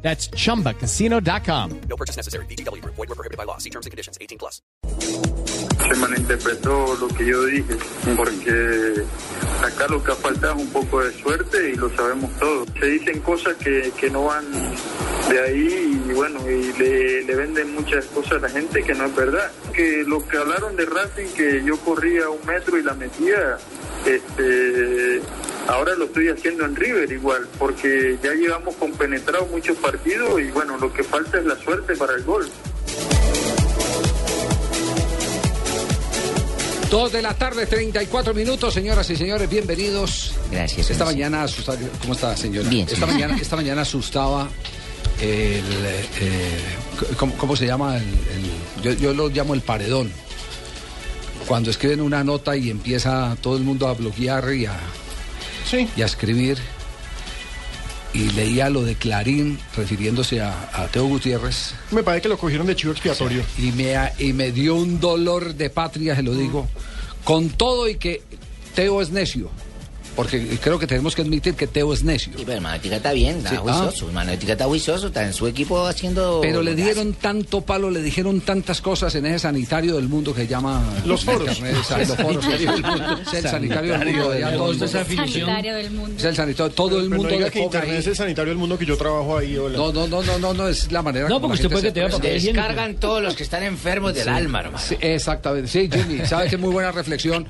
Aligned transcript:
That's 0.00 0.30
chumbacasino.com. 0.30 1.80
No 1.88 1.96
purchase 1.96 2.16
necessary. 2.16 2.46
BGW. 2.46 2.82
Void 2.84 2.96
were 2.96 3.14
prohibited 3.14 3.36
by 3.36 3.44
law. 3.44 3.58
See 3.58 3.70
terms 3.70 3.84
and 3.84 3.90
conditions. 3.90 4.16
18 4.20 4.38
plus. 4.38 4.62
se 5.88 5.94
malinterpretó 5.96 6.96
lo 6.96 7.08
que 7.08 7.24
yo 7.24 7.44
dije, 7.46 7.76
porque 8.16 9.04
acá 9.62 9.86
lo 9.88 10.02
que 10.02 10.12
ha 10.12 10.16
faltado 10.16 10.56
es 10.56 10.62
un 10.62 10.68
poco 10.70 11.02
de 11.02 11.12
suerte 11.12 11.70
y 11.70 11.76
lo 11.76 11.94
sabemos 11.96 12.30
todos. 12.38 12.68
Se 12.78 12.86
dicen 12.86 13.20
cosas 13.20 13.56
que, 13.56 13.90
que 13.98 14.10
no 14.10 14.24
van 14.24 14.44
de 15.30 15.40
ahí 15.40 16.02
y 16.08 16.12
bueno, 16.12 16.40
y 16.48 16.72
le, 16.78 17.22
le 17.22 17.34
venden 17.34 17.74
muchas 17.74 18.04
cosas 18.06 18.32
a 18.32 18.38
la 18.40 18.48
gente 18.50 18.82
que 18.82 18.94
no 18.94 19.06
es 19.06 19.16
verdad. 19.16 19.50
Que 19.72 20.04
lo 20.06 20.26
que 20.26 20.36
hablaron 20.36 20.76
de 20.76 20.84
Racing, 20.86 21.32
que 21.34 21.62
yo 21.64 21.78
corría 21.78 22.28
un 22.28 22.44
metro 22.46 22.78
y 22.78 22.82
la 22.82 22.94
metía, 22.94 23.58
este, 24.04 25.22
ahora 25.68 25.94
lo 25.94 26.06
estoy 26.06 26.28
haciendo 26.28 26.64
en 26.64 26.74
River 26.74 27.10
igual, 27.12 27.46
porque 27.58 28.18
ya 28.22 28.32
llevamos 28.34 28.74
compenetrados 28.76 29.48
muchos 29.50 29.76
partidos 29.78 30.40
y 30.40 30.50
bueno, 30.50 30.76
lo 30.78 30.92
que 30.92 31.04
falta 31.04 31.38
es 31.38 31.44
la 31.46 31.56
suerte 31.62 31.94
para 31.96 32.14
el 32.14 32.24
gol. 32.24 32.48
Dos 36.90 37.12
de 37.12 37.20
la 37.20 37.34
tarde, 37.34 37.66
34 37.66 38.32
minutos, 38.32 38.72
señoras 38.72 39.08
y 39.10 39.16
señores, 39.16 39.48
bienvenidos. 39.50 40.34
Gracias. 40.50 40.90
Esta 40.90 41.04
señor. 41.04 41.12
mañana 41.14 41.42
asustaba, 41.42 41.78
¿cómo 42.00 42.14
está, 42.14 42.34
señora? 42.34 42.66
Bien, 42.68 42.86
Esta 42.86 42.94
señor. 43.00 43.10
mañana, 43.12 43.36
esta 43.38 43.56
mañana 43.56 43.82
asustaba 43.82 44.48
el, 45.20 45.26
eh, 46.20 46.60
¿cómo, 47.18 47.36
cómo 47.36 47.56
se 47.56 47.66
llama? 47.66 47.98
El- 47.98 48.04
el- 48.04 48.82
yo, 48.82 48.92
yo 48.94 49.12
lo 49.12 49.28
llamo 49.28 49.52
el 49.52 49.60
paredón. 49.60 50.10
Cuando 51.46 51.70
escriben 51.70 52.00
una 52.00 52.24
nota 52.24 52.56
y 52.56 52.70
empieza 52.70 53.36
todo 53.42 53.58
el 53.58 53.64
mundo 53.64 53.86
a 53.88 53.92
bloquear 53.92 54.50
y 54.54 54.64
a, 54.64 54.72
y 55.72 56.02
a 56.02 56.06
escribir. 56.06 56.58
Y 58.14 58.30
leía 58.30 58.70
lo 58.70 58.82
de 58.82 58.94
Clarín 58.94 59.58
refiriéndose 59.76 60.40
a, 60.40 60.70
a 60.72 60.86
Teo 60.88 61.04
Gutiérrez. 61.06 61.74
Me 61.90 62.02
parece 62.02 62.22
que 62.22 62.28
lo 62.30 62.38
cogieron 62.38 62.66
de 62.66 62.74
chivo 62.74 62.92
expiatorio. 62.92 63.42
y 63.58 63.70
me, 63.72 63.94
y 64.18 64.32
me 64.32 64.50
dio 64.50 64.74
un 64.76 64.98
dolor 64.98 65.54
de 65.54 65.68
patria, 65.68 66.16
se 66.16 66.22
lo 66.22 66.32
digo, 66.34 66.66
con 67.24 67.50
todo 67.50 67.88
y 67.88 67.96
que 67.96 68.22
Teo 68.74 69.02
es 69.02 69.10
necio, 69.10 69.50
porque 70.18 70.58
creo 70.60 70.80
que 70.80 70.88
tenemos 70.88 71.14
que 71.14 71.22
admitir 71.22 71.54
que 71.54 71.68
Teo 71.68 71.92
es 71.92 72.02
necio. 72.02 72.32
Sí, 72.36 72.42
pero 72.44 72.60
Manotica 72.60 72.96
está 72.96 73.12
bien, 73.12 73.36
está 73.36 73.50
Sí, 73.50 73.56
juicioso. 73.56 74.08
Manotica 74.12 74.52
está 74.54 74.64
juicioso, 74.64 75.06
está 75.06 75.24
en 75.24 75.32
su 75.32 75.46
equipo 75.46 75.86
haciendo. 75.86 76.40
Pero 76.42 76.60
le 76.60 76.74
dieron 76.74 77.12
tanto 77.12 77.60
palo, 77.60 77.88
le 77.88 78.02
dijeron 78.02 78.40
tantas 78.40 78.80
cosas 78.80 79.14
en 79.14 79.26
ese 79.26 79.38
sanitario 79.38 79.94
del 79.94 80.08
mundo 80.08 80.34
que 80.34 80.48
llama... 80.48 80.82
Los 81.06 81.24
foros. 81.24 81.60
El 81.60 82.06
foros 82.06 82.44
mundo. 82.44 83.20
Es 83.22 83.32
el 83.34 83.48
sanitario 83.48 83.96
del 83.96 84.12
mundo. 84.12 84.56
todo 84.56 84.70
el 84.72 84.78
mundo- 84.78 84.88
sanitario 84.88 85.74
del 85.76 85.90
mundo. 85.92 86.16
Es 86.18 86.24
el 86.24 86.34
sanitario, 86.34 86.72
todo 86.72 86.98
el 86.98 87.04
Pero 87.04 87.10
no 87.10 87.16
mundo 87.16 87.28
diga 87.32 87.44
de 87.44 87.50
que 87.52 87.60
Internet 87.60 87.90
ahí. 87.92 87.96
es 87.98 88.06
el 88.08 88.16
sanitario 88.16 88.50
del 88.50 88.58
mundo 88.58 88.76
que 88.76 88.86
yo 88.86 88.96
trabajo 88.96 89.38
ahí. 89.38 89.56
hola. 89.56 89.78
No, 89.78 89.92
no, 89.92 90.08
no, 90.08 90.20
no, 90.24 90.38
no, 90.40 90.52
no, 90.52 90.66
es 90.66 90.90
la 90.90 91.00
manera 91.02 91.28
No, 91.28 91.40
porque 91.40 91.54
usted 91.54 91.70
puede 91.70 91.92
que 91.92 92.18
te. 92.18 92.28
Descargan 92.32 92.96
todos 92.96 93.22
los 93.22 93.36
que 93.36 93.44
están 93.44 93.62
enfermos 93.62 94.14
del 94.14 94.28
alma, 94.28 94.62
hermano. 94.62 94.82
Exactamente. 95.00 95.68
Sí, 95.68 95.88
Jimmy, 95.92 96.26
sabe 96.26 96.48
que 96.48 96.56
es 96.56 96.60
muy 96.60 96.72
buena 96.72 96.90
reflexión 96.90 97.46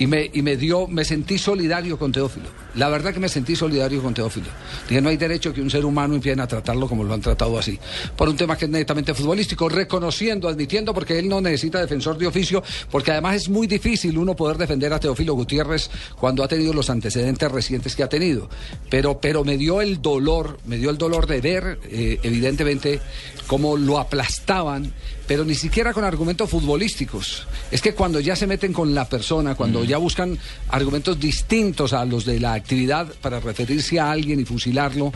y 0.00 0.08
me, 0.08 0.28
y 0.32 0.42
me 0.42 0.56
dio, 0.56 0.88
me 0.88 1.04
sentí 1.04 1.38
solidario 1.38 1.96
con 1.96 2.07
Teófilo. 2.12 2.48
La 2.78 2.88
verdad 2.88 3.12
que 3.12 3.18
me 3.18 3.28
sentí 3.28 3.56
solidario 3.56 4.00
con 4.00 4.14
Teófilo. 4.14 4.46
Dije, 4.88 5.00
no 5.00 5.08
hay 5.08 5.16
derecho 5.16 5.52
que 5.52 5.60
un 5.60 5.68
ser 5.68 5.84
humano 5.84 6.14
empiecen 6.14 6.40
a 6.40 6.46
tratarlo 6.46 6.88
como 6.88 7.02
lo 7.02 7.12
han 7.12 7.20
tratado 7.20 7.58
así. 7.58 7.76
Por 8.16 8.28
un 8.28 8.36
tema 8.36 8.56
que 8.56 8.66
es 8.66 8.70
netamente 8.70 9.14
futbolístico, 9.14 9.68
reconociendo, 9.68 10.48
admitiendo, 10.48 10.94
porque 10.94 11.18
él 11.18 11.28
no 11.28 11.40
necesita 11.40 11.80
defensor 11.80 12.16
de 12.16 12.28
oficio, 12.28 12.62
porque 12.88 13.10
además 13.10 13.34
es 13.34 13.48
muy 13.48 13.66
difícil 13.66 14.16
uno 14.16 14.36
poder 14.36 14.58
defender 14.58 14.92
a 14.92 15.00
Teófilo 15.00 15.34
Gutiérrez 15.34 15.90
cuando 16.16 16.44
ha 16.44 16.48
tenido 16.48 16.72
los 16.72 16.88
antecedentes 16.88 17.50
recientes 17.50 17.96
que 17.96 18.04
ha 18.04 18.08
tenido. 18.08 18.48
Pero, 18.88 19.18
pero 19.18 19.42
me 19.42 19.56
dio 19.56 19.80
el 19.80 20.00
dolor, 20.00 20.58
me 20.64 20.76
dio 20.76 20.90
el 20.90 20.98
dolor 20.98 21.26
de 21.26 21.40
ver, 21.40 21.80
eh, 21.90 22.20
evidentemente, 22.22 23.00
cómo 23.48 23.76
lo 23.76 23.98
aplastaban 23.98 24.92
pero 25.28 25.44
ni 25.44 25.54
siquiera 25.54 25.92
con 25.92 26.04
argumentos 26.04 26.48
futbolísticos. 26.48 27.46
Es 27.70 27.82
que 27.82 27.92
cuando 27.92 28.18
ya 28.18 28.34
se 28.34 28.46
meten 28.46 28.72
con 28.72 28.94
la 28.94 29.06
persona, 29.06 29.54
cuando 29.54 29.84
ya 29.84 29.98
buscan 29.98 30.38
argumentos 30.70 31.20
distintos 31.20 31.92
a 31.92 32.06
los 32.06 32.24
de 32.24 32.40
la 32.40 32.54
actividad 32.68 33.06
para 33.22 33.40
referirse 33.40 33.98
a 33.98 34.10
alguien 34.10 34.38
y 34.40 34.44
fusilarlo, 34.44 35.10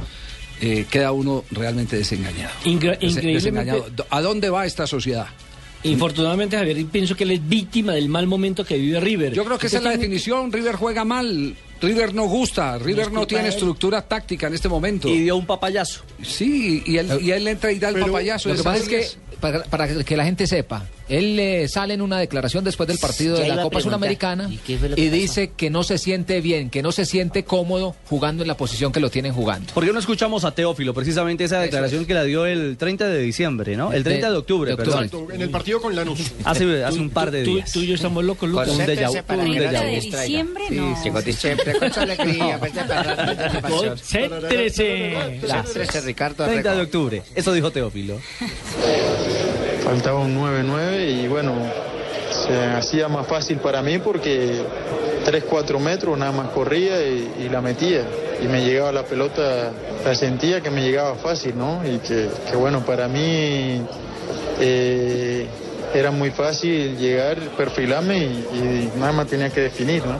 eh, 0.61 0.87
queda 0.91 1.13
uno 1.13 1.45
realmente 1.51 1.97
desengañado. 1.97 2.55
Incre- 2.65 2.97
increíblemente- 3.01 3.33
desengañado. 3.35 3.87
¿A 4.09 4.23
dónde 4.23 4.49
va 4.49 4.65
esta 4.65 4.87
sociedad? 4.87 5.27
Infortunadamente, 5.85 6.57
Javier, 6.57 6.87
pienso 6.87 7.15
que 7.17 7.25
él 7.25 7.33
es 7.33 7.49
víctima 7.49 7.93
del 7.93 8.09
mal 8.09 8.27
momento 8.29 8.65
que 8.65 8.77
vive 8.79 9.01
River. 9.01 9.33
Yo 9.35 9.45
creo 9.45 9.59
que 9.59 9.67
esa 9.67 9.79
es 9.79 9.83
la 9.83 9.91
definición. 9.91 10.51
River 10.53 10.77
juega 10.77 11.05
mal. 11.05 11.55
River 11.81 12.15
no 12.15 12.25
gusta. 12.27 12.79
River 12.79 13.11
no 13.12 13.27
tiene 13.27 13.49
estructura 13.49 14.01
táctica 14.03 14.47
en 14.47 14.55
este 14.55 14.69
momento. 14.69 15.09
Y 15.09 15.23
dio 15.25 15.37
un 15.37 15.45
papayazo. 15.45 16.03
Sí, 16.23 16.83
y 16.87 16.97
él, 16.99 17.19
y 17.21 17.33
él 17.33 17.49
entra 17.49 17.73
y 17.73 17.81
da 17.81 17.89
el 17.89 17.95
Pero 17.95 18.07
papayazo. 18.07 18.49
Lo 18.51 18.55
que 18.57 18.62
pasa 18.62 18.83
es 18.83 18.89
que, 18.89 19.07
para, 19.41 19.65
para 19.65 19.89
que 20.05 20.17
la 20.17 20.25
gente 20.25 20.47
sepa, 20.47 20.87
él 21.09 21.39
eh, 21.39 21.69
sale 21.69 21.95
en 21.95 22.03
una 22.03 22.19
declaración 22.19 22.65
después 22.65 22.87
del 22.87 22.99
partido 22.99 23.37
Ya 23.37 23.43
de 23.45 23.49
la 23.57 23.63
Copa 23.63 23.81
Sudamericana 23.81 24.49
¿y 24.51 24.61
y 24.97 25.09
dice 25.09 25.53
que 25.57 25.71
no 25.71 25.83
se 25.83 25.99
siente 25.99 26.41
bien, 26.41 26.71
que 26.71 26.83
no 26.83 26.93
se 26.93 27.05
siente 27.05 27.45
cómodo 27.45 27.95
jugando 28.09 28.43
en 28.43 28.49
la 28.49 28.57
posición 28.57 28.93
que 28.93 29.01
lo 29.01 29.11
tienen 29.11 29.33
jugando. 29.33 29.73
¿Por 29.73 29.85
qué 29.85 29.93
no 29.93 29.99
escuchamos 29.99 30.45
a 30.45 30.55
Teófilo? 30.55 30.95
Precisamente 30.95 31.45
esa 31.45 31.61
declaración 31.61 32.05
que 32.07 32.15
la 32.15 32.25
dio 32.25 32.47
el 32.47 32.77
30 32.77 33.09
de 33.09 33.19
diciembre, 33.21 33.77
¿no? 33.77 33.93
El 33.93 34.05
30 34.05 34.27
de, 34.27 34.33
De- 34.33 34.39
octubre, 34.39 34.71
de 34.71 34.77
perdón. 34.77 35.05
octubre. 35.05 35.25
Exacto, 35.25 35.35
en 35.35 35.43
el 35.43 35.51
partido 35.51 35.81
con 35.81 35.95
Lanús. 35.97 36.33
Hace, 36.45 36.85
hace 36.85 36.99
un 36.99 37.11
par 37.11 37.31
de 37.31 37.45
Tú, 37.45 37.55
días. 37.57 37.73
tú 37.73 37.81
y 37.81 37.87
yo 37.89 37.95
estamos 37.95 38.25
locos, 38.25 38.49
Lucas. 38.49 38.69
Un 38.69 38.79
déjà 38.79 39.09
vu, 39.09 39.15
déjà 39.15 39.83
vu. 39.85 40.01
diciembre, 40.01 40.65
no. 40.71 41.03
Llegó 41.03 41.23
diciembre 41.23 41.75
con 41.79 41.93
su 41.93 42.01
alegría. 42.01 42.61
Concéntrese. 43.69 45.15
Ricardo. 46.05 46.45
30 46.45 46.75
de 46.75 46.81
octubre. 46.83 47.23
Eso 47.35 47.53
dijo 47.53 47.71
Teófilo. 47.71 48.19
Faltaba 49.84 50.20
un 50.20 50.37
9-9 50.37 51.25
y 51.25 51.28
bueno, 51.28 51.54
se 52.31 52.54
hacía 52.76 53.09
más 53.09 53.26
fácil 53.26 53.59
para 53.59 53.82
mí 53.82 53.98
porque 53.98 54.60
3-4 55.26 55.78
metros 55.81 56.16
nada 56.19 56.32
más 56.32 56.48
corría 56.50 57.00
y, 57.06 57.44
y 57.44 57.48
la 57.48 57.60
metía. 57.60 58.04
Y 58.43 58.47
me 58.47 58.65
llegaba 58.65 58.91
la 58.93 59.04
pelota, 59.04 59.72
la 60.04 60.15
sentía 60.15 60.60
que 60.60 60.70
me 60.70 60.82
llegaba 60.82 61.15
fácil, 61.16 61.56
¿no? 61.56 61.81
Y 61.87 61.98
que, 61.98 62.28
que 62.50 62.56
bueno, 62.56 62.84
para 62.84 63.06
mí 63.09 63.81
eh, 64.60 65.47
era 65.94 66.10
muy 66.10 66.31
fácil 66.31 66.97
llegar, 66.97 67.38
perfilarme 67.56 68.19
y, 68.19 68.28
y 68.54 68.91
nada 68.99 69.12
más 69.12 69.26
tenía 69.28 69.50
que 69.50 69.60
definir, 69.60 70.04
¿no? 70.06 70.19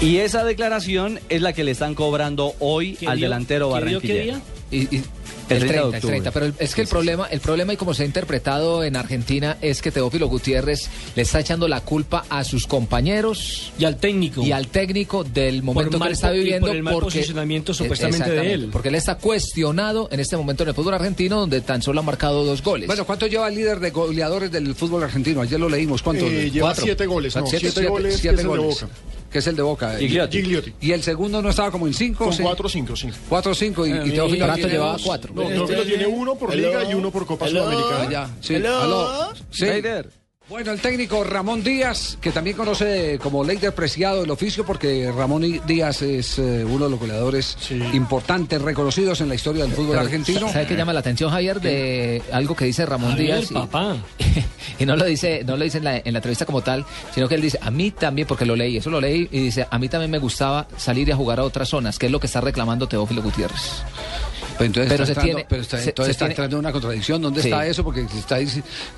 Y 0.00 0.18
esa 0.18 0.44
declaración 0.44 1.20
es 1.28 1.40
la 1.42 1.52
que 1.52 1.64
le 1.64 1.70
están 1.70 1.94
cobrando 1.94 2.54
hoy 2.60 2.94
¿Qué 2.96 3.06
al 3.08 3.20
delantero 3.20 3.72
¿Qué 3.72 3.80
día? 3.84 3.84
¿Qué 4.00 4.08
barranquillero. 4.08 4.24
día? 4.24 4.40
Y, 4.70 4.96
y- 4.96 5.04
El 5.48 5.62
el 5.62 5.68
30 5.68 5.68
de 5.68 5.70
30, 5.70 5.78
el 5.78 5.94
octubre. 5.94 6.12
30, 6.14 6.30
pero 6.32 6.46
el- 6.46 6.54
es 6.58 6.74
que 6.74 6.80
el 6.82 6.88
problema, 6.88 7.26
el 7.30 7.40
problema 7.40 7.72
y 7.72 7.76
como 7.76 7.94
se 7.94 8.02
ha 8.02 8.06
interpretado 8.06 8.82
en 8.84 8.96
Argentina 8.96 9.56
es 9.60 9.82
que 9.82 9.90
Teófilo 9.90 10.28
Gutiérrez 10.28 10.88
le 11.14 11.22
está 11.22 11.40
echando 11.40 11.68
la 11.68 11.80
culpa 11.82 12.24
a 12.28 12.44
sus 12.44 12.66
compañeros 12.66 13.72
Y 13.78 13.84
al 13.84 13.96
técnico. 13.96 14.42
y 14.42 14.52
al 14.52 14.68
técnico 14.68 15.24
del 15.24 15.62
momento 15.62 15.92
que 15.92 15.96
mal 15.98 16.08
él 16.08 16.14
está 16.14 16.30
viviendo 16.30 16.66
por 16.68 16.76
el 16.76 16.82
mal 16.82 16.94
porque 16.94 17.18
posicionamiento 17.18 17.72
Eh, 17.72 17.74
supuestamente 17.74 18.30
de 18.30 18.52
él. 18.54 18.68
porque 18.72 18.88
él 18.88 18.94
está 18.94 19.16
cuestionado 19.18 20.08
en 20.10 20.20
este 20.20 20.36
momento 20.36 20.62
en 20.62 20.70
el 20.70 20.74
fútbol 20.74 20.94
argentino 20.94 21.40
donde 21.40 21.60
tan 21.60 21.82
solo 21.82 22.00
ha 22.00 22.02
marcado 22.02 22.44
dos 22.44 22.62
goles. 22.62 22.86
Bueno, 22.86 23.04
¿cuánto 23.04 23.26
lleva 23.26 23.48
el 23.48 23.54
líder 23.54 23.80
de 23.80 23.90
goleadores 23.90 24.50
del 24.50 24.74
fútbol 24.74 25.02
argentino? 25.02 25.40
Ayer 25.42 25.60
lo 25.60 25.68
leímos. 25.68 26.02
¿Cuántos? 26.02 26.28
Eh, 26.30 26.50
lleva 26.50 26.68
Cuatro. 26.68 26.84
siete 26.84 27.06
goles, 27.06 27.34
no, 27.36 27.42
siete, 27.46 27.58
siete 27.60 27.74
siete- 27.80 27.88
goles, 27.90 28.14
que 28.14 28.20
siete 28.20 28.34
es 28.36 28.40
el 28.40 28.46
de 28.50 28.56
goles. 28.56 28.84
Que 29.34 29.40
es 29.40 29.46
el 29.48 29.56
de 29.56 29.62
Boca. 29.62 29.96
Gigliotti. 29.98 30.36
Gigliotti. 30.42 30.74
Y 30.80 30.92
el 30.92 31.02
segundo 31.02 31.42
no 31.42 31.50
estaba 31.50 31.72
como 31.72 31.88
en 31.88 31.92
cinco. 31.92 32.26
Con 32.26 32.32
sí? 32.32 32.44
4-5, 32.44 32.96
sí. 32.96 33.08
Cuatro 33.28 33.50
o 33.50 33.54
cinco. 33.56 33.84
Y, 33.84 33.90
Ah, 33.90 34.02
y 34.06 34.10
Teófilo 34.12 34.54
llevaba 34.54 34.92
dos. 34.92 35.02
cuatro. 35.02 35.34
No, 35.34 35.42
creo 35.48 35.66
que 35.66 35.74
lo 35.74 35.82
tiene 35.84 36.06
uno 36.06 36.36
por 36.36 36.54
Liga 36.54 36.88
y 36.88 36.94
uno 36.94 37.10
por 37.10 37.26
Copa 37.26 37.48
Sudamericana. 37.48 37.98
Ah, 38.02 38.08
ya, 38.08 38.30
sí. 38.40 38.54
Aló. 38.54 39.32
Sí. 39.50 39.66
Bueno, 40.46 40.72
el 40.72 40.80
técnico 40.80 41.24
Ramón 41.24 41.64
Díaz, 41.64 42.18
que 42.20 42.30
también 42.30 42.54
conoce 42.54 43.18
como 43.22 43.42
Leider 43.42 43.74
Preciado 43.74 44.24
el 44.24 44.30
oficio, 44.30 44.62
porque 44.66 45.10
Ramón 45.10 45.40
Díaz 45.66 46.02
es 46.02 46.38
eh, 46.38 46.62
uno 46.68 46.84
de 46.84 46.90
los 46.90 47.00
goleadores 47.00 47.56
Sí. 47.58 47.80
importantes, 47.94 48.60
reconocidos 48.60 49.22
en 49.22 49.30
la 49.30 49.36
historia 49.36 49.64
del 49.64 49.72
fútbol 49.72 49.92
Pero, 49.92 50.00
argentino. 50.02 50.52
¿Sabe 50.52 50.66
qué 50.66 50.76
llama 50.76 50.92
la 50.92 51.00
atención, 51.00 51.30
Javier? 51.30 51.62
De 51.62 52.20
algo 52.30 52.54
que 52.54 52.66
dice 52.66 52.84
Ramón 52.84 53.12
Javier, 53.12 53.38
Díaz. 53.38 53.50
y- 53.50 53.54
papá. 53.54 53.96
Y, 54.78 54.86
no 54.86 54.96
lo 54.96 55.04
dice, 55.04 55.44
no 55.46 55.56
lo 55.56 55.62
dice 55.64 55.78
en 55.78 55.84
la, 55.84 55.96
en 55.98 56.12
la 56.12 56.18
entrevista 56.18 56.44
como 56.44 56.60
tal, 56.60 56.84
sino 57.14 57.28
que 57.28 57.36
él 57.36 57.40
dice, 57.40 57.58
a 57.62 57.70
mí 57.70 57.92
también, 57.92 58.26
porque 58.26 58.44
lo 58.44 58.56
leí, 58.56 58.76
eso 58.78 58.90
lo 58.90 59.00
leí, 59.00 59.28
y 59.30 59.38
dice, 59.38 59.66
a 59.70 59.78
mí 59.78 59.88
también 59.88 60.10
me 60.10 60.18
gustaba 60.18 60.66
salir 60.76 61.08
y 61.08 61.12
a 61.12 61.16
jugar 61.16 61.38
a 61.38 61.44
otras 61.44 61.68
zonas, 61.68 61.96
que 61.98 62.06
es 62.06 62.12
lo 62.12 62.18
que 62.18 62.26
está 62.26 62.40
reclamando 62.40 62.88
Teófilo 62.88 63.22
Gutiérrez. 63.22 63.82
Pero 64.58 64.66
entonces 64.66 64.92
Pero 64.92 65.02
está 65.02 65.06
se 65.06 65.10
entrando, 65.12 65.24
tiene- 65.34 65.46
pero 65.48 65.62
está, 65.62 65.78
se- 65.78 65.88
entonces 65.90 66.06
se 66.06 66.10
está 66.12 66.24
tiene- 66.26 66.32
entrando 66.32 66.56
en 66.56 66.60
una 66.60 66.72
contradicción. 66.72 67.22
¿Dónde 67.22 67.42
Sí. 67.42 67.48
está 67.48 67.66
eso? 67.66 67.82
Porque 67.84 68.02
está, 68.02 68.38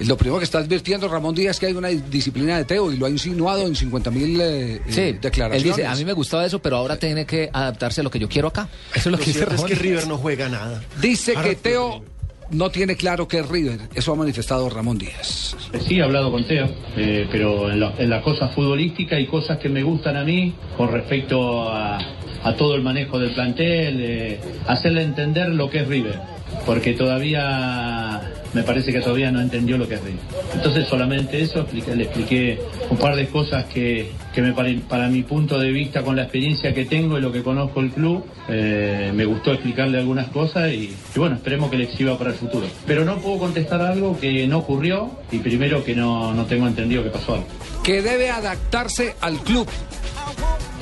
lo 0.00 0.16
primero 0.16 0.38
que 0.38 0.44
está 0.44 0.58
advirtiendo 0.58 1.08
Ramón 1.08 1.34
Díaz 1.34 1.56
es 1.56 1.60
que 1.60 1.66
hay 1.66 1.72
una 1.72 1.88
disciplina 1.88 2.58
de 2.58 2.64
Teo 2.64 2.92
y 2.92 2.96
lo 2.96 3.06
ha 3.06 3.10
insinuado 3.10 3.66
en 3.66 3.74
50 3.74 4.10
mil 4.10 4.38
eh, 4.40 4.80
Sí, 4.88 5.00
él 5.00 5.20
declaraciones. 5.20 5.76
dice, 5.76 5.86
a 5.86 5.94
mí 5.94 6.04
me 6.04 6.12
gustaba 6.12 6.44
eso, 6.44 6.58
pero 6.60 6.76
ahora 6.76 6.96
tiene 6.98 7.24
que 7.26 7.48
adaptarse 7.52 8.00
a 8.00 8.04
lo 8.04 8.10
que 8.10 8.18
yo 8.18 8.28
quiero 8.28 8.48
acá. 8.48 8.68
Eso 8.94 8.98
es 8.98 9.06
lo, 9.06 9.12
Lo 9.12 9.18
que 9.18 9.24
dice 9.26 9.38
cierto 9.38 9.54
es 9.54 9.60
Ramón 9.60 9.76
que. 9.76 9.82
River 9.82 10.06
no 10.08 10.18
juega 10.18 10.48
nada. 10.48 10.82
Dice 11.00 11.34
que 11.34 11.54
Teo 11.56 12.04
no 12.50 12.70
tiene 12.70 12.94
claro 12.94 13.26
qué 13.26 13.40
es 13.40 13.48
River. 13.48 13.80
Eso 13.94 14.12
ha 14.12 14.14
manifestado 14.14 14.68
Ramón 14.70 14.98
Díaz. 14.98 15.56
Sí, 15.88 15.98
he 15.98 16.02
hablado 16.02 16.30
con 16.30 16.46
Teo, 16.46 16.68
eh, 16.96 17.26
pero 17.32 17.70
en, 17.72 17.80
la- 17.80 17.92
en 17.98 18.08
las 18.10 18.22
cosas 18.22 18.54
futbolísticas 18.54 19.14
hay 19.18 19.26
cosas 19.26 19.58
que 19.58 19.68
me 19.68 19.82
gustan 19.82 20.16
a 20.16 20.22
mí 20.22 20.54
con 20.76 20.92
respecto 20.92 21.68
a, 21.68 21.98
a 22.42 22.54
todo 22.54 22.74
el 22.74 22.82
manejo 22.82 23.18
del 23.18 23.32
plantel, 23.32 24.38
hacerle 24.66 25.02
entender 25.02 25.48
lo 25.50 25.70
que 25.70 25.80
es 25.80 25.88
River, 25.88 26.18
porque 26.64 26.92
todavía 26.92 28.20
me 28.56 28.62
parece 28.62 28.90
que 28.90 29.00
todavía 29.00 29.30
no 29.30 29.40
entendió 29.40 29.76
lo 29.76 29.86
que 29.86 29.96
es 29.96 30.02
River. 30.02 30.20
Entonces 30.54 30.88
solamente 30.88 31.42
eso, 31.42 31.66
le 31.72 32.04
expliqué 32.04 32.58
un 32.88 32.96
par 32.96 33.14
de 33.14 33.26
cosas 33.26 33.66
que, 33.66 34.10
que 34.34 34.40
me 34.40 34.54
para 34.88 35.08
mi 35.08 35.22
punto 35.22 35.58
de 35.58 35.70
vista 35.70 36.02
con 36.02 36.16
la 36.16 36.22
experiencia 36.22 36.72
que 36.72 36.86
tengo 36.86 37.18
y 37.18 37.20
lo 37.20 37.30
que 37.30 37.42
conozco 37.42 37.80
el 37.80 37.90
club, 37.90 38.24
eh, 38.48 39.12
me 39.14 39.26
gustó 39.26 39.52
explicarle 39.52 39.98
algunas 39.98 40.28
cosas 40.28 40.72
y, 40.72 40.94
y 41.14 41.18
bueno, 41.18 41.36
esperemos 41.36 41.70
que 41.70 41.76
le 41.76 41.86
sirva 41.94 42.16
para 42.16 42.30
el 42.30 42.36
futuro. 42.36 42.66
Pero 42.86 43.04
no 43.04 43.18
puedo 43.18 43.38
contestar 43.38 43.82
algo 43.82 44.18
que 44.18 44.46
no 44.46 44.58
ocurrió 44.58 45.10
y 45.30 45.38
primero 45.38 45.84
que 45.84 45.94
no, 45.94 46.32
no 46.32 46.46
tengo 46.46 46.66
entendido 46.66 47.02
que 47.02 47.10
pasó 47.10 47.34
algo. 47.34 47.46
Que 47.82 48.00
debe 48.00 48.30
adaptarse 48.30 49.14
al 49.20 49.38
club. 49.40 49.68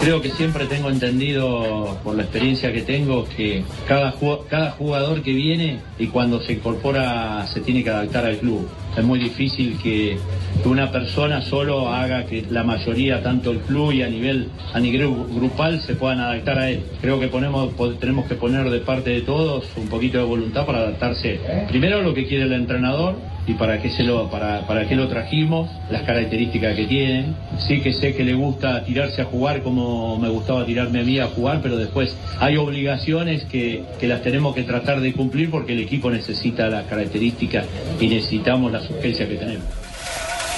Creo 0.04 0.20
que 0.20 0.28
siempre 0.32 0.66
tengo 0.66 0.90
entendido, 0.90 1.98
por 2.04 2.14
la 2.14 2.24
experiencia 2.24 2.70
que 2.74 2.82
tengo, 2.82 3.24
que 3.24 3.64
cada, 3.88 4.12
ju- 4.12 4.40
cada 4.50 4.72
jugador 4.72 5.22
que 5.22 5.32
viene 5.32 5.78
y 5.98 6.08
cuando 6.08 6.42
se 6.42 6.52
incorpora 6.52 7.46
se 7.46 7.62
tiene 7.62 7.82
que 7.82 7.88
adaptar 7.88 8.26
al 8.26 8.36
club. 8.36 8.68
Es 8.94 9.02
muy 9.02 9.18
difícil 9.18 9.78
que, 9.82 10.18
una 10.66 10.92
persona 10.92 11.40
solo 11.40 11.88
haga 11.88 12.26
que 12.26 12.44
la 12.50 12.62
mayoría, 12.64 13.22
tanto 13.22 13.50
el 13.50 13.60
club 13.60 13.92
y 13.92 14.02
a 14.02 14.08
nivel, 14.08 14.48
a 14.74 14.78
nivel 14.78 15.08
grupal, 15.34 15.80
se 15.80 15.94
puedan 15.94 16.20
adaptar 16.20 16.58
a 16.58 16.70
él. 16.70 16.82
Creo 17.00 17.18
que 17.18 17.28
tenemos 17.28 18.26
que 18.26 18.34
poner 18.34 18.68
de 18.68 18.80
parte 18.80 19.08
de 19.08 19.22
todos 19.22 19.64
un 19.76 19.88
poquito 19.88 20.18
de 20.18 20.24
voluntad 20.24 20.66
para 20.66 20.80
adaptarse 20.80 21.40
primero 21.68 22.02
lo 22.02 22.12
que 22.12 22.26
quiere 22.26 22.44
el 22.44 22.52
entrenador 22.52 23.16
y 23.46 23.54
para 23.54 23.80
qué 23.80 23.90
se 23.90 24.02
lo 24.02 24.30
para, 24.30 24.66
para 24.66 24.86
qué 24.86 24.96
lo 24.96 25.08
trajimos, 25.08 25.70
las 25.90 26.02
características 26.02 26.76
que 26.76 26.86
tienen. 26.86 27.34
Sí 27.58 27.80
que 27.80 27.92
sé 27.92 28.14
que 28.14 28.24
le 28.24 28.34
gusta 28.34 28.84
tirarse 28.84 29.22
a 29.22 29.24
jugar 29.24 29.62
como 29.62 30.18
me 30.18 30.28
gustaba 30.28 30.64
tirarme 30.64 31.00
a 31.00 31.04
mí 31.04 31.18
a 31.18 31.26
jugar, 31.26 31.60
pero 31.62 31.76
después 31.76 32.16
hay 32.38 32.56
obligaciones 32.56 33.44
que, 33.44 33.84
que 34.00 34.08
las 34.08 34.22
tenemos 34.22 34.54
que 34.54 34.62
tratar 34.62 35.00
de 35.00 35.12
cumplir 35.12 35.50
porque 35.50 35.72
el 35.72 35.80
equipo 35.80 36.10
necesita 36.10 36.68
las 36.68 36.84
características 36.84 37.66
y 38.00 38.08
necesitamos 38.08 38.72
la 38.72 38.80
urgencia 38.80 39.28
que 39.28 39.36
tenemos. 39.36 39.83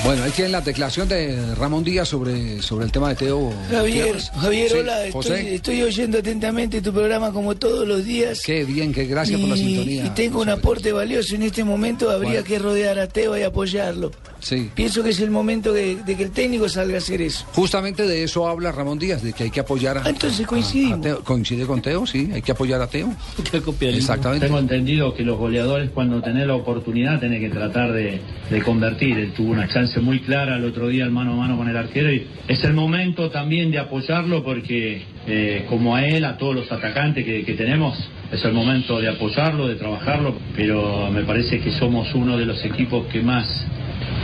Bueno, 0.04 0.22
ahí 0.22 0.30
tienen 0.30 0.52
la 0.52 0.60
declaración 0.60 1.08
de 1.08 1.54
Ramón 1.56 1.82
Díaz 1.82 2.08
sobre, 2.08 2.62
sobre 2.62 2.84
el 2.84 2.92
tema 2.92 3.08
de 3.08 3.16
Teo. 3.16 3.52
Javier. 3.70 4.16
Javier, 4.40 4.70
Sí, 4.70 4.76
hola, 4.78 4.98
José. 5.12 5.34
estoy, 5.34 5.54
estoy 5.54 5.82
oyendo 5.82 6.18
atentamente 6.18 6.80
tu 6.80 6.92
programa 6.92 7.32
como 7.32 7.56
todos 7.56 7.88
los 7.88 8.04
días. 8.04 8.40
Qué 8.44 8.64
bien, 8.64 8.92
qué 8.92 9.06
gracias 9.06 9.40
por 9.40 9.48
la 9.48 9.56
sintonía. 9.56 10.06
Y 10.06 10.10
tengo 10.10 10.40
un 10.42 10.48
aporte 10.48 10.92
valioso 10.92 11.34
en 11.34 11.42
este 11.42 11.64
momento, 11.64 12.10
habría 12.10 12.44
que 12.44 12.58
rodear 12.58 12.98
a 13.00 13.08
Teo 13.08 13.36
y 13.36 13.42
apoyarlo. 13.42 14.12
Sí. 14.40 14.70
Pienso 14.74 15.02
que 15.02 15.10
es 15.10 15.20
el 15.20 15.30
momento 15.30 15.72
de, 15.72 15.96
de 15.96 16.16
que 16.16 16.24
el 16.24 16.30
técnico 16.30 16.68
salga 16.68 16.96
a 16.96 16.98
hacer 16.98 17.22
eso. 17.22 17.46
Justamente 17.52 18.06
de 18.06 18.22
eso 18.22 18.48
habla 18.48 18.72
Ramón 18.72 18.98
Díaz, 18.98 19.22
de 19.22 19.32
que 19.32 19.44
hay 19.44 19.50
que 19.50 19.60
apoyar 19.60 19.98
a. 19.98 20.02
Ah, 20.04 20.10
entonces 20.10 20.46
coincidimos. 20.46 20.98
a 20.98 21.02
Teo. 21.02 21.24
Coincide 21.24 21.66
con 21.66 21.82
Teo, 21.82 22.06
sí, 22.06 22.30
hay 22.32 22.42
que 22.42 22.52
apoyar 22.52 22.80
a 22.80 22.86
Teo. 22.86 23.12
Exactamente. 23.80 24.46
Tengo 24.46 24.58
entendido 24.58 25.14
que 25.14 25.22
los 25.22 25.38
goleadores 25.38 25.90
cuando 25.90 26.22
tenés 26.22 26.46
la 26.46 26.54
oportunidad 26.54 27.20
tenés 27.20 27.40
que 27.40 27.50
tratar 27.50 27.92
de, 27.92 28.20
de 28.50 28.62
convertir. 28.62 29.18
Él 29.18 29.32
tuvo 29.32 29.52
una 29.52 29.68
chance 29.68 30.00
muy 30.00 30.20
clara 30.20 30.56
el 30.56 30.64
otro 30.64 30.88
día 30.88 31.04
el 31.04 31.10
mano 31.10 31.32
a 31.34 31.36
mano 31.36 31.56
con 31.56 31.68
el 31.68 31.76
arquero 31.76 32.12
y 32.12 32.26
es 32.48 32.62
el 32.64 32.74
momento 32.74 33.30
también 33.30 33.70
de 33.70 33.78
apoyarlo 33.78 34.42
porque 34.44 35.02
eh, 35.26 35.66
como 35.68 35.96
a 35.96 36.04
él, 36.04 36.24
a 36.24 36.36
todos 36.36 36.54
los 36.54 36.70
atacantes 36.70 37.24
que, 37.24 37.44
que 37.44 37.54
tenemos, 37.54 37.98
es 38.30 38.44
el 38.44 38.52
momento 38.52 39.00
de 39.00 39.08
apoyarlo, 39.08 39.68
de 39.68 39.76
trabajarlo, 39.76 40.36
pero 40.54 41.10
me 41.10 41.22
parece 41.22 41.60
que 41.60 41.72
somos 41.72 42.14
uno 42.14 42.36
de 42.36 42.46
los 42.46 42.64
equipos 42.64 43.06
que 43.06 43.22
más 43.22 43.66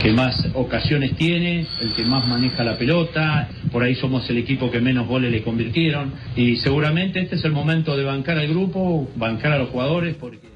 que 0.01 0.11
más 0.11 0.47
ocasiones 0.53 1.15
tiene, 1.15 1.65
el 1.81 1.93
que 1.93 2.03
más 2.03 2.27
maneja 2.27 2.63
la 2.63 2.77
pelota, 2.77 3.49
por 3.71 3.83
ahí 3.83 3.95
somos 3.95 4.29
el 4.29 4.37
equipo 4.37 4.69
que 4.69 4.81
menos 4.81 5.07
goles 5.07 5.31
le 5.31 5.43
convirtieron 5.43 6.11
y 6.35 6.57
seguramente 6.57 7.21
este 7.21 7.35
es 7.35 7.45
el 7.45 7.51
momento 7.51 7.95
de 7.95 8.03
bancar 8.03 8.37
al 8.37 8.47
grupo, 8.47 9.09
bancar 9.15 9.53
a 9.53 9.57
los 9.57 9.69
jugadores 9.69 10.15
porque 10.19 10.52